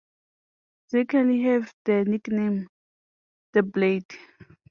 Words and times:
Szekely 0.87 1.41
have 1.43 1.71
the 1.85 2.05
nickname 2.05 2.65
The 3.53 3.61
Blade. 3.61 4.17